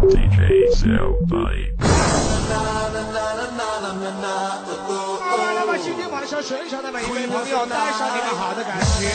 [0.00, 1.84] DJ ZELBI，快
[5.54, 9.06] 快快，今天晚上全场的每一位朋友带上你们好的感情，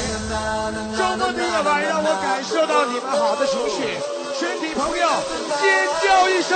[0.95, 3.97] 整到夜晚让我感受到你们好的情绪。
[4.37, 5.07] 全体朋友
[5.59, 6.55] 尖叫一声。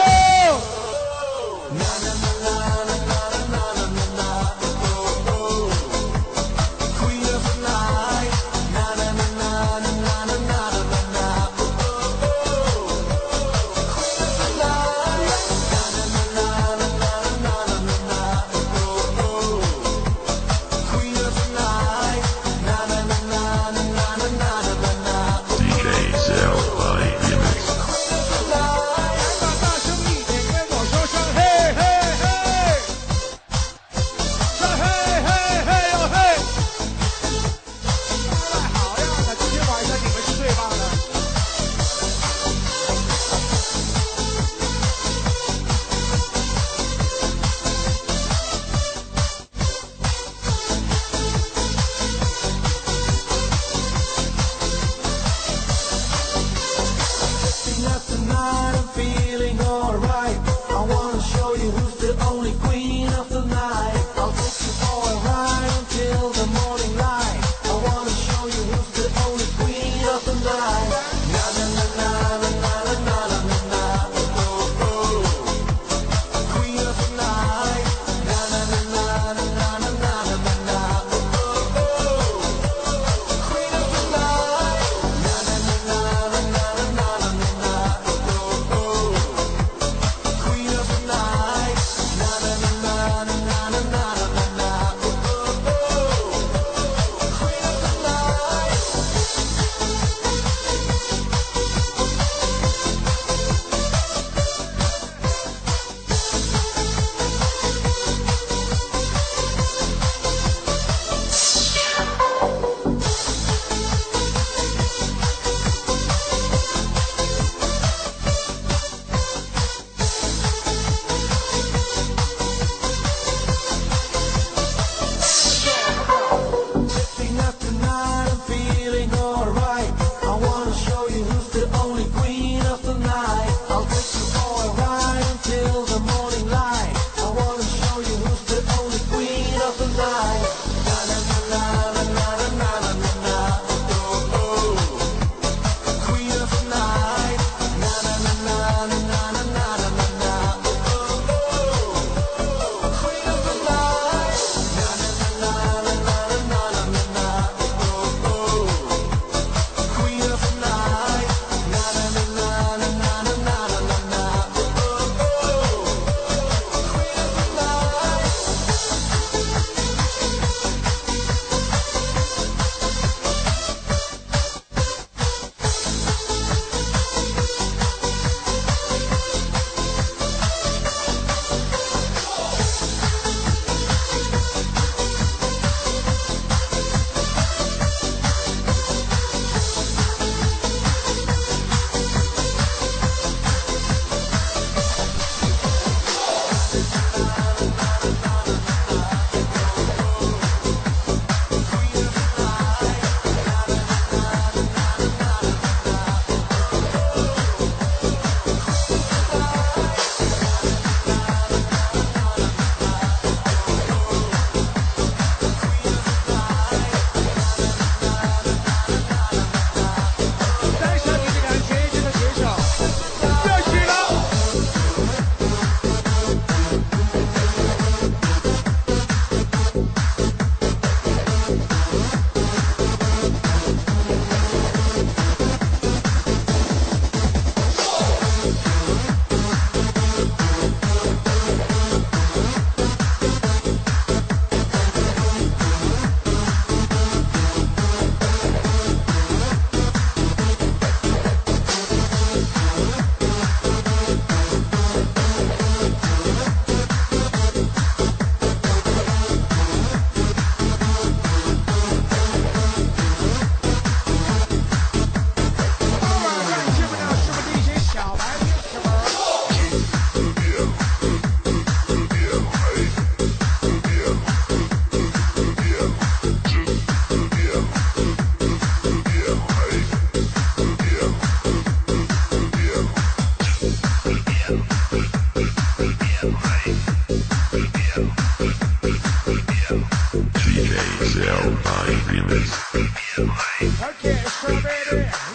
[293.77, 295.29] Okay, so baby,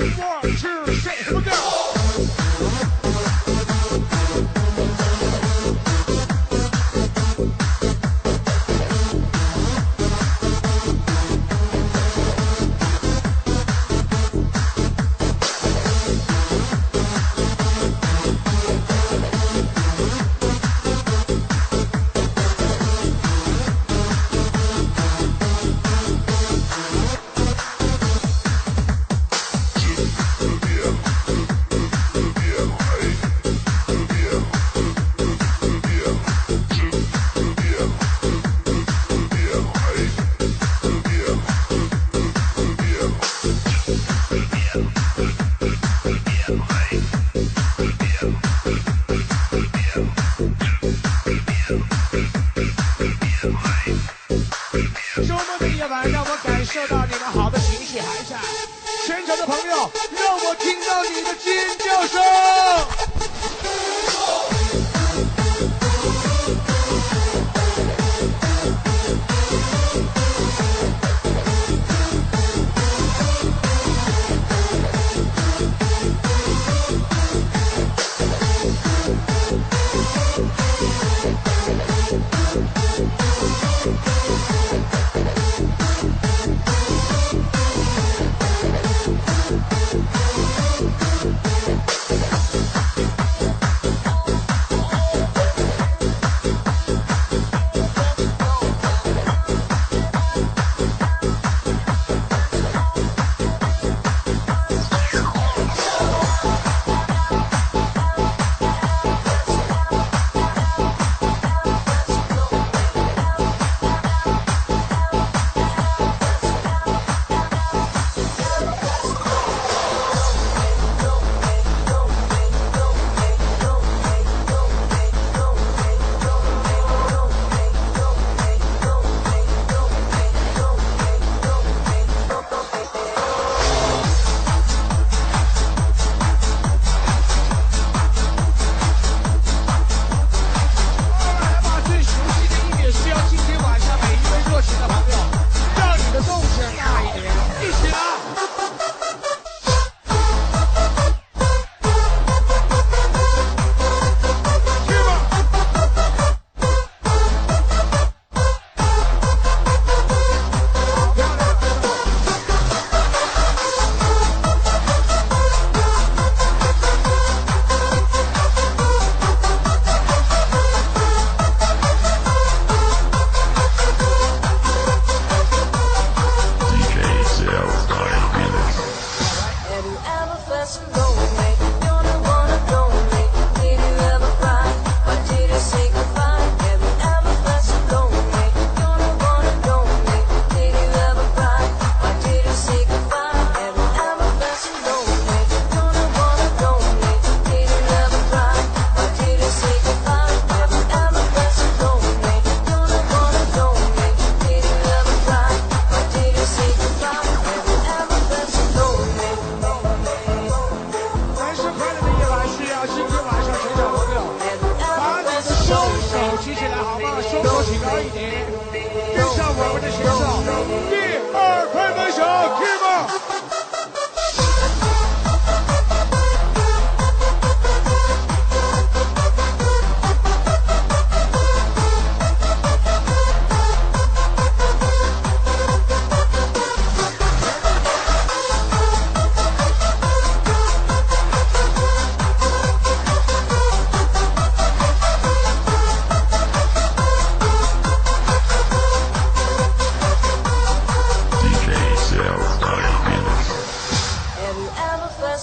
[56.65, 57.04] 受到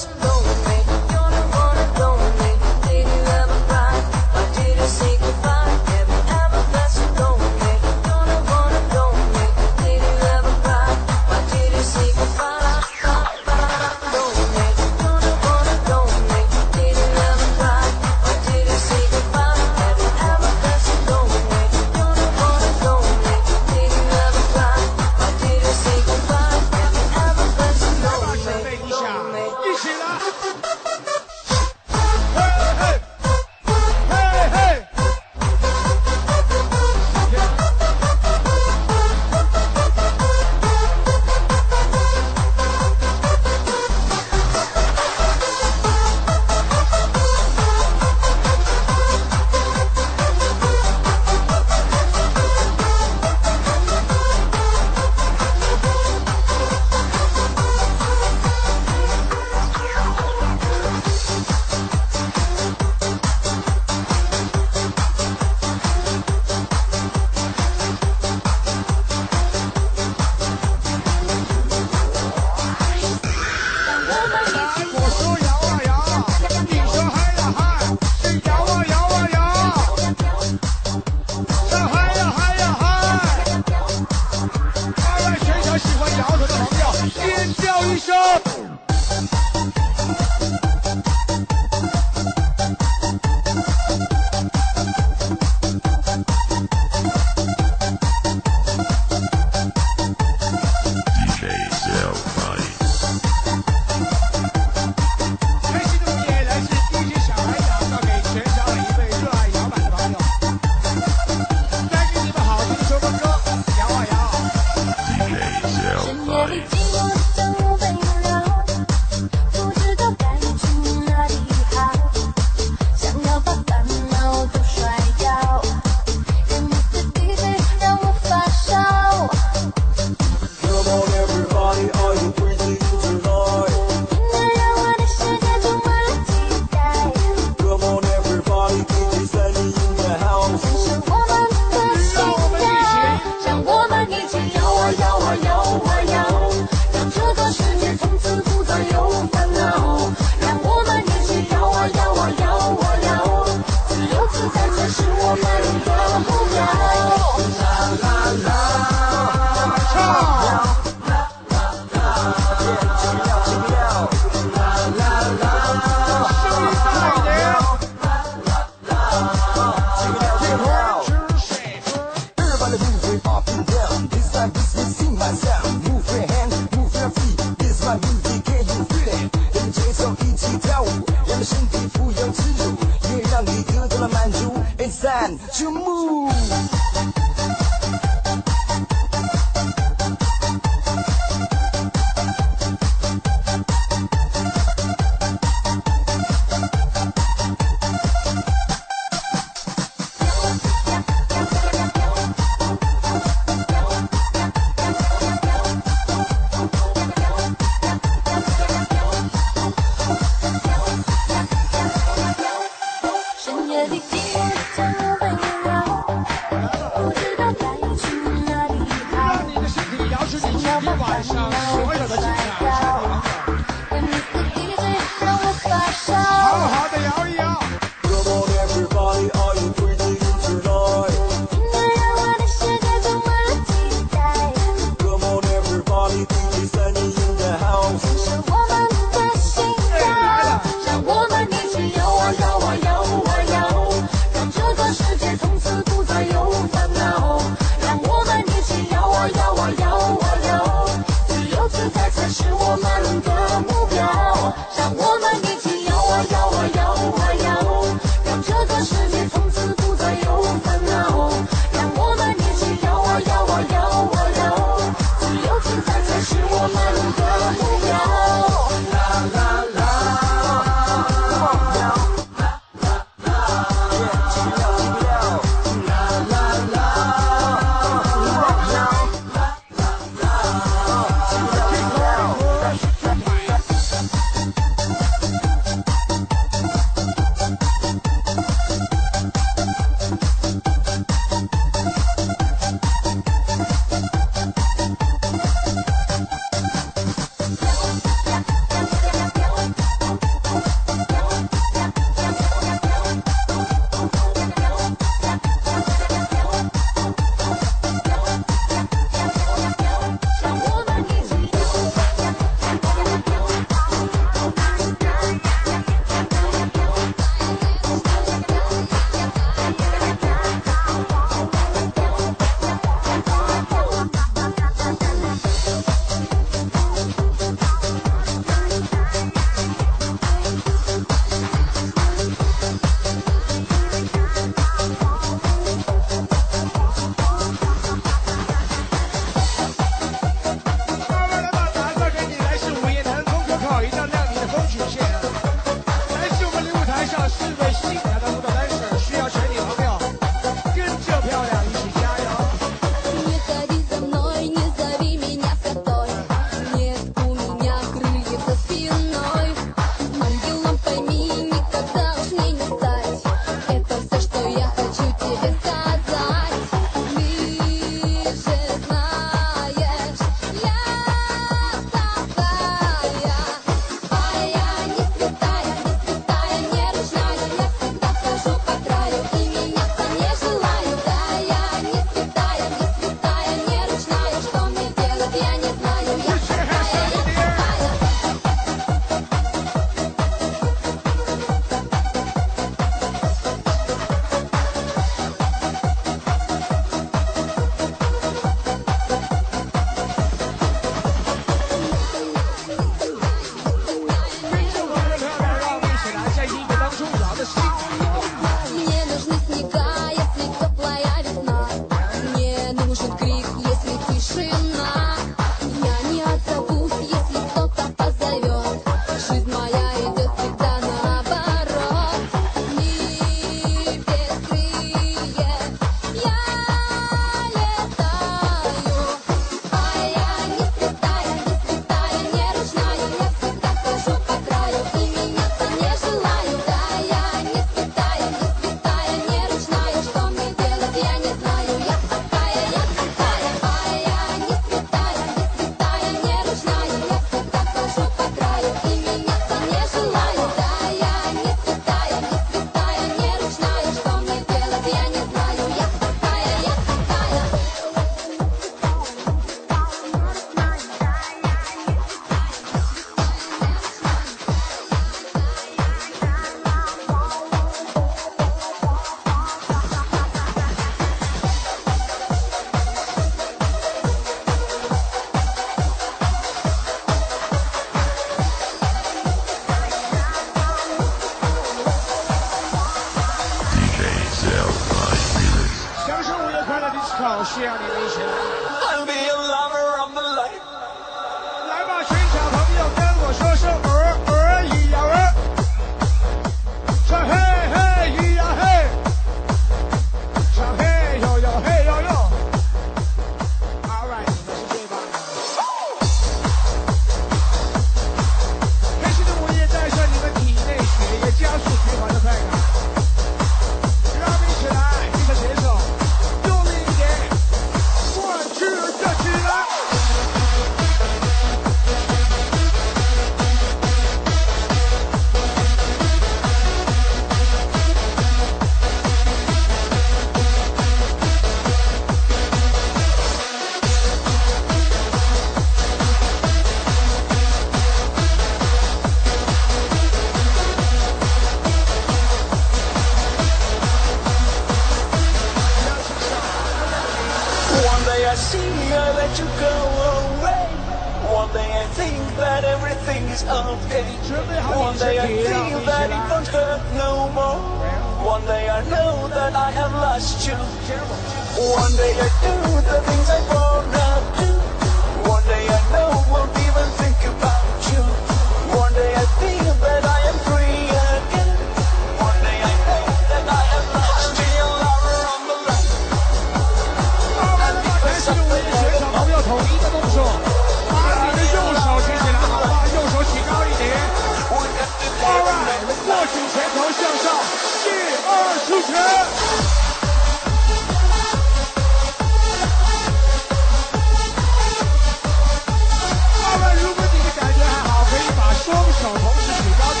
[0.00, 0.29] Christmas.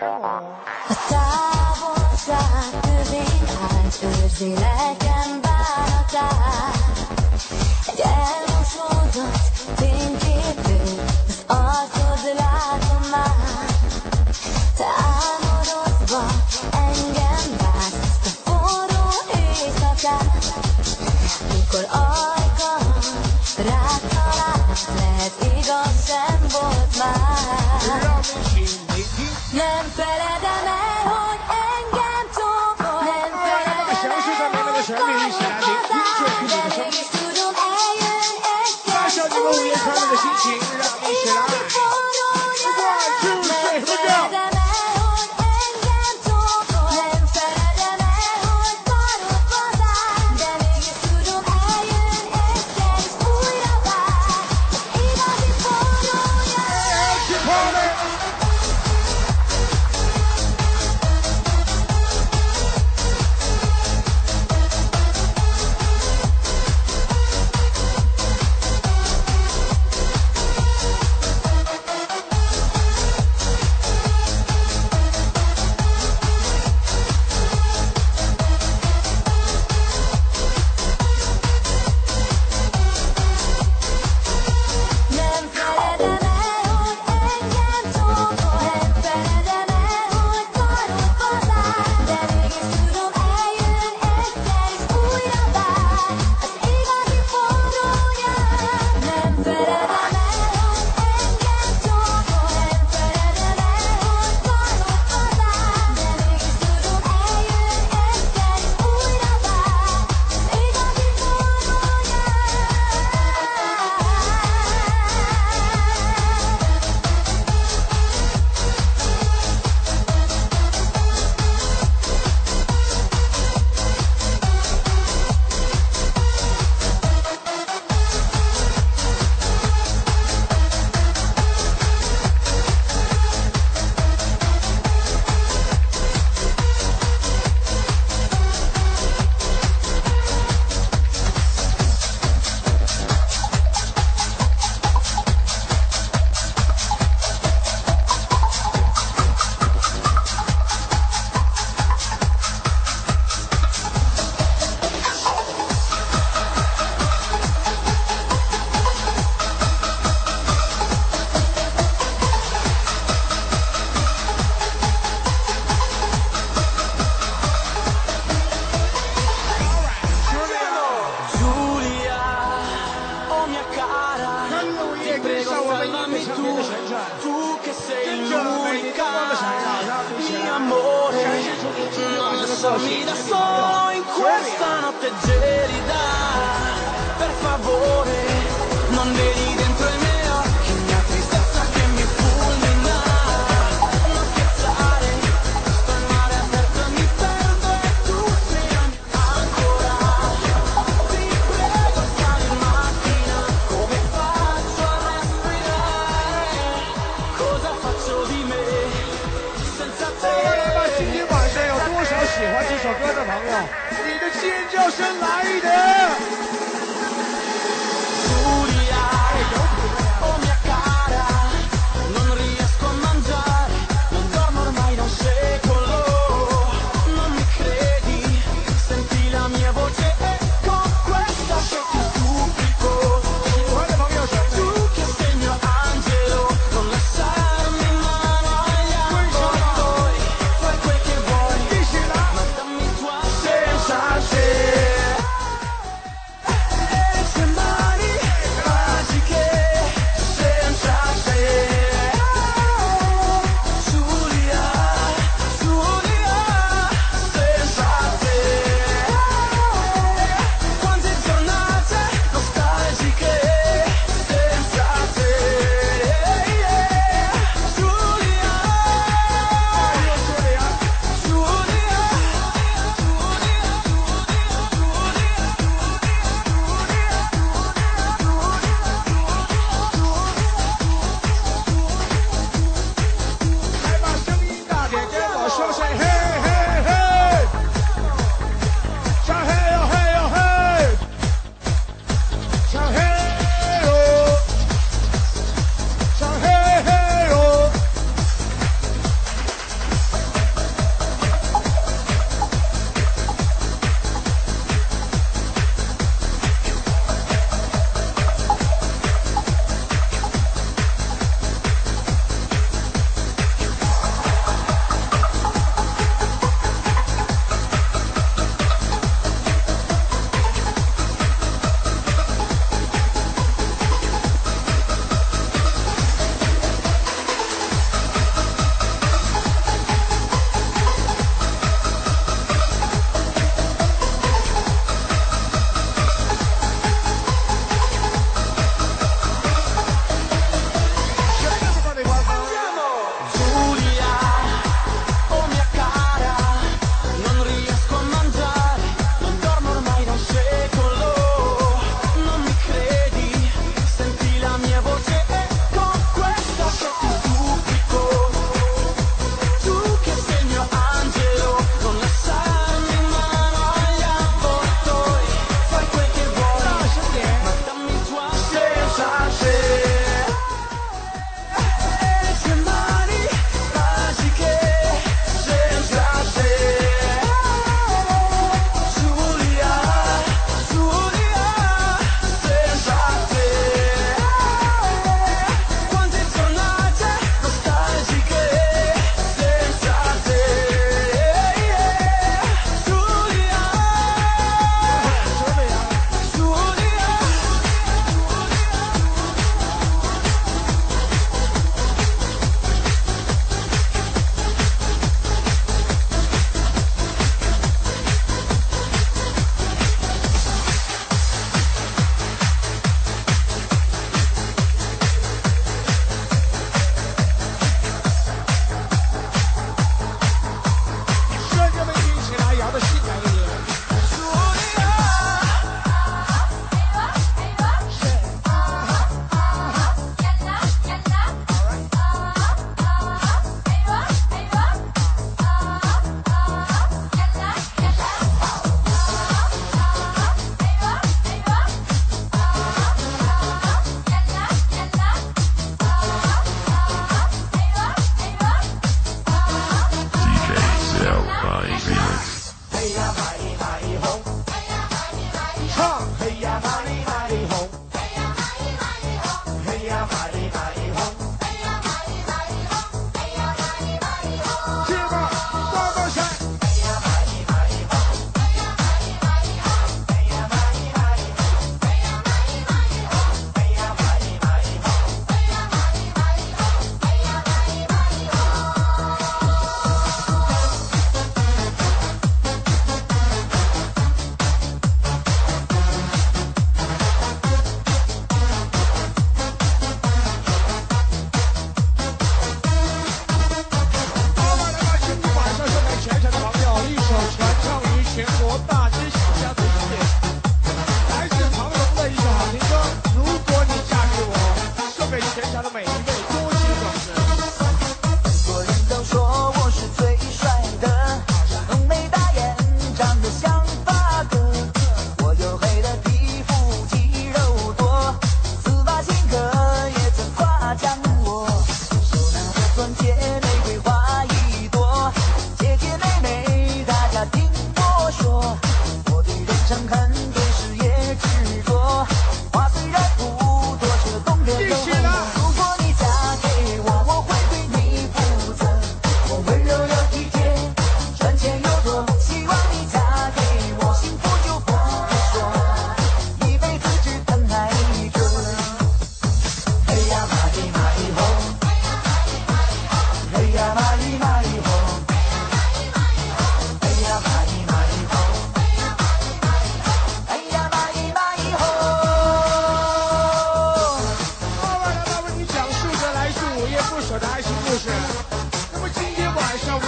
[0.00, 3.24] A távolság kövé
[3.60, 7.08] állt, őrzi lelkem bánatát.
[7.86, 9.36] Egy elmosódott
[9.76, 11.02] fényképő,
[11.46, 13.10] az arcod látom.
[14.76, 16.26] Te álmodozva
[16.72, 19.04] engem vársz, a forró
[19.34, 20.44] éjszakát.
[21.52, 22.92] Mikor ajkam
[23.56, 25.32] rád talált,
[26.52, 27.36] volt már.
[29.58, 30.85] I'm better than that.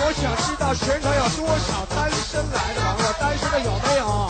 [0.08, 4.27] 我想知道全场有多少单身来的朋友单身的有没有？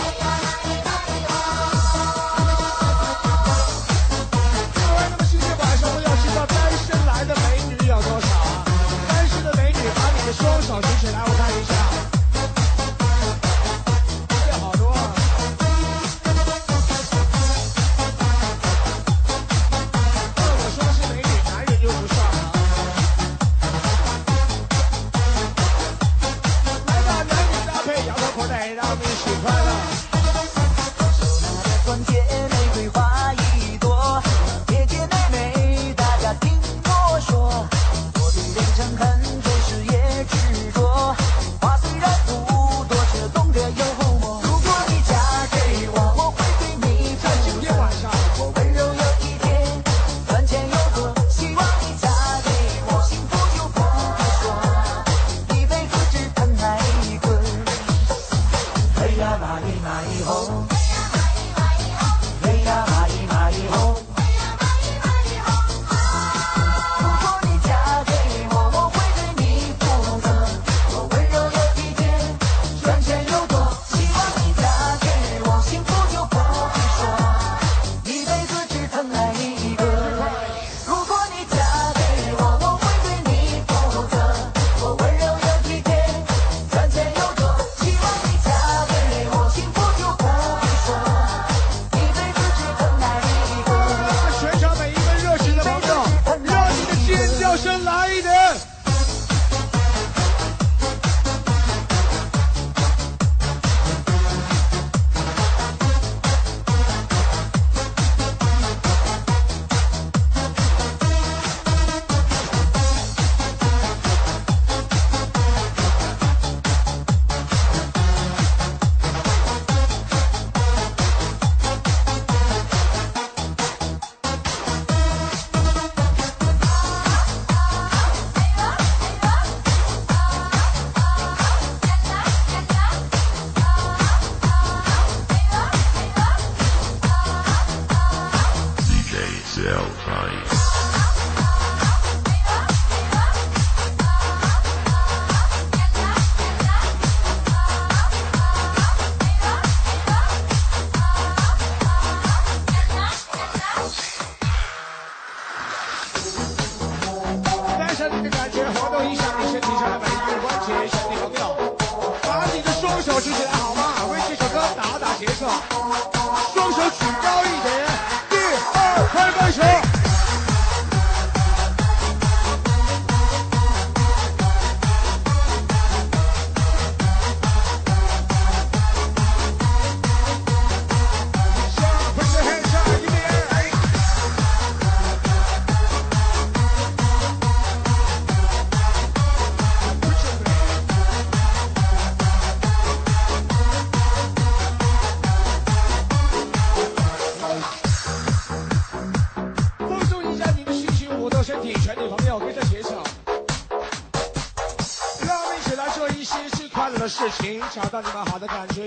[207.79, 208.78] 找到你们，好的，感谢。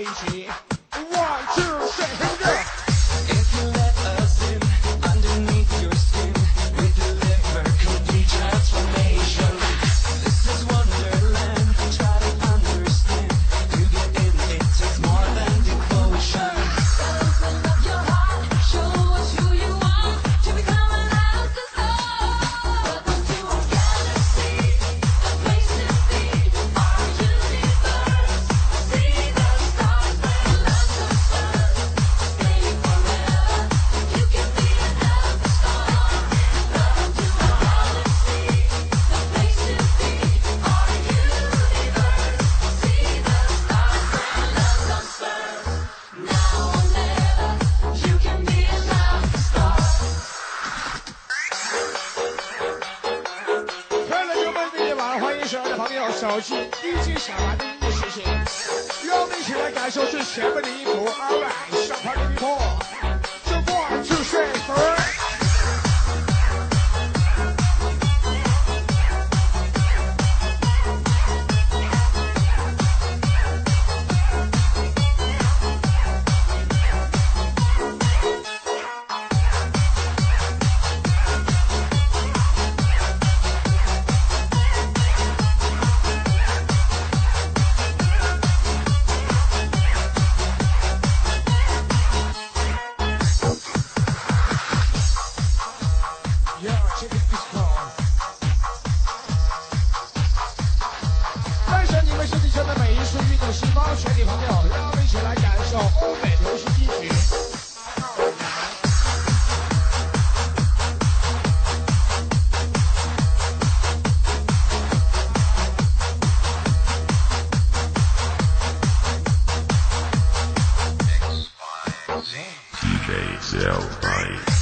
[123.12, 124.61] DJ Cell Life.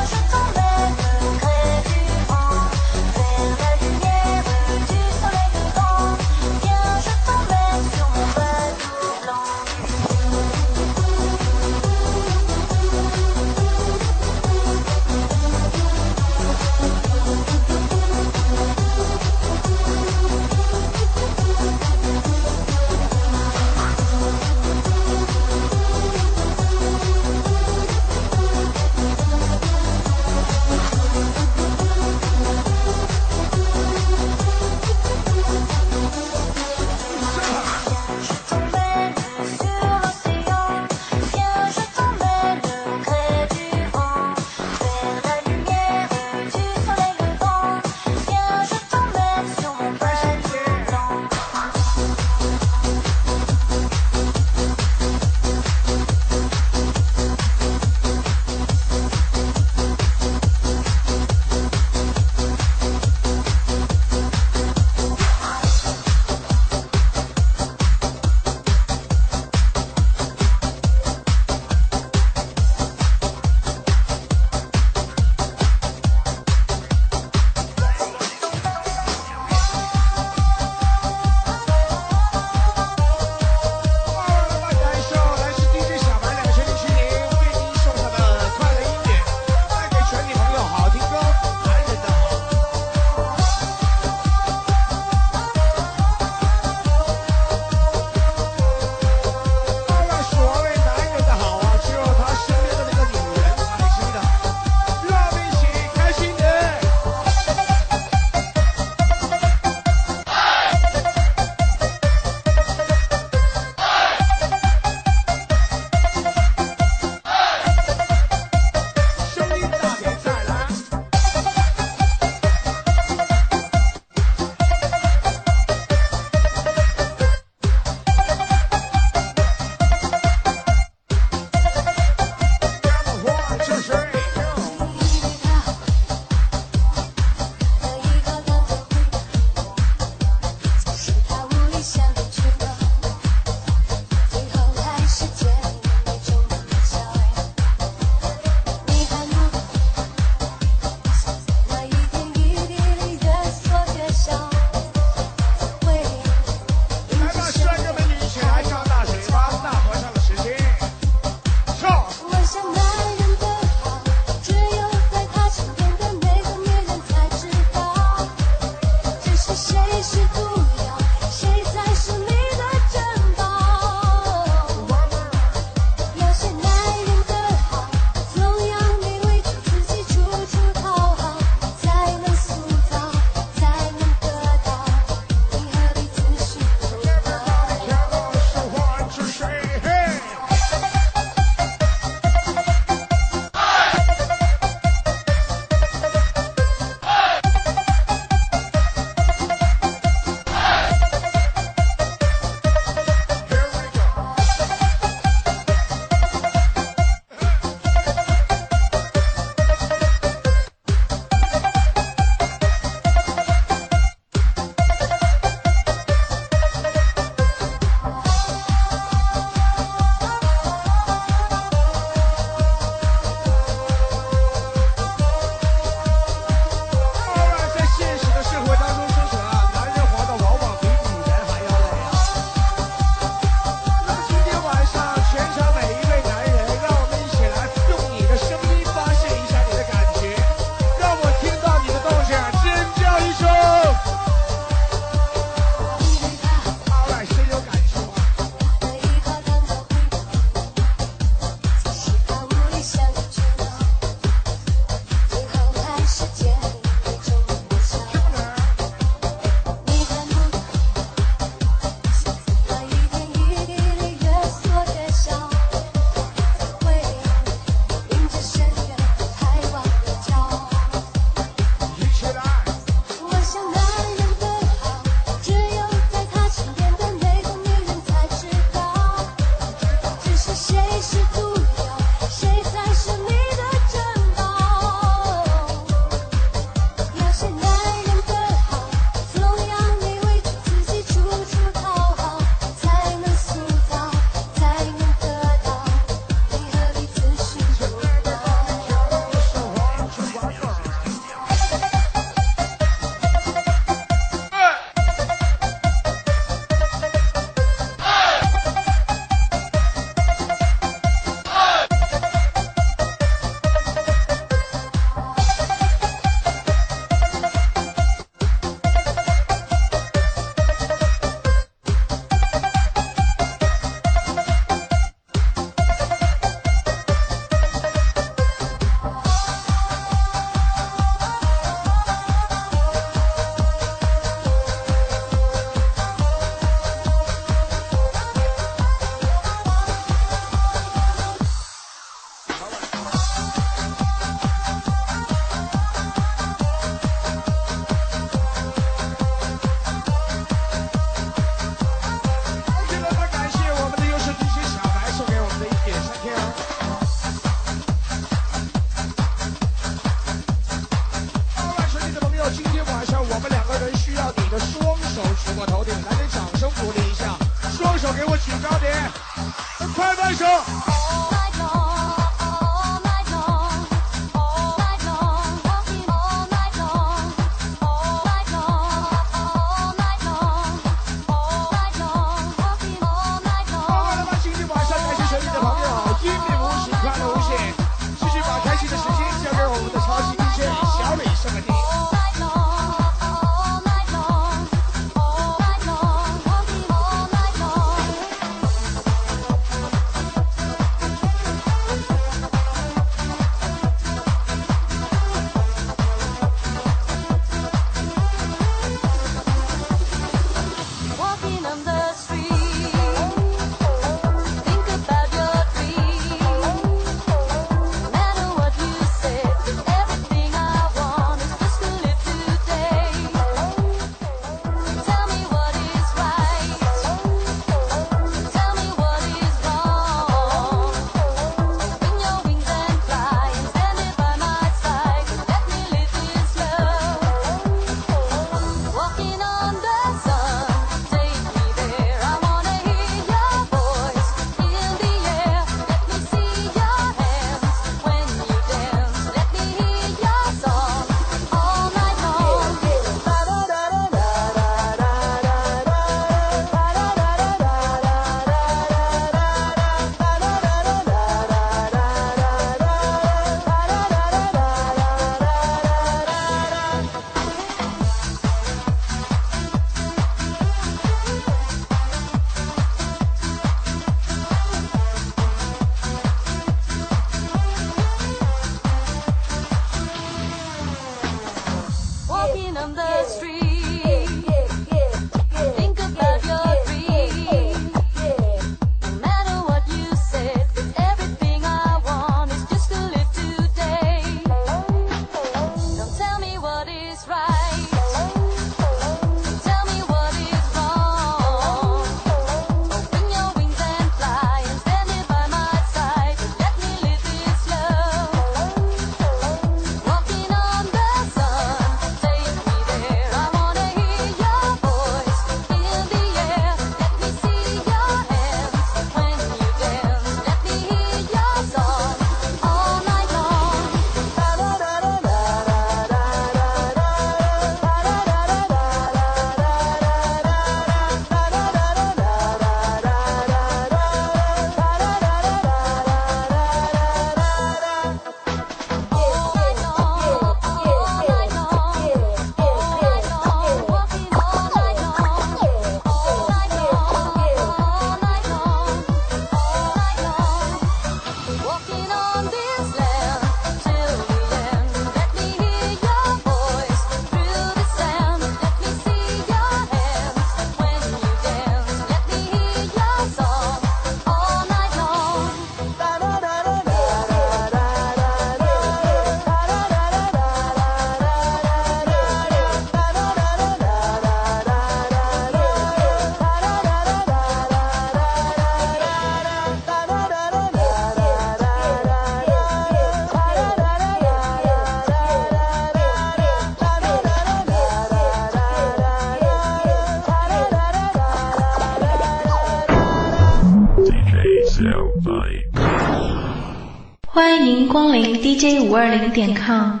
[598.91, 600.00] 五二零点 com。